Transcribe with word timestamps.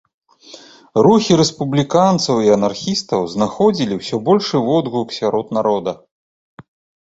Рухі 1.07 1.33
рэспубліканцаў 1.41 2.35
і 2.49 2.49
анархістаў 2.57 3.21
знаходзілі 3.35 3.93
ўсё 4.01 4.15
большы 4.33 4.55
водгуку 4.73 5.11
сярод 5.23 5.47
народа. 5.61 5.91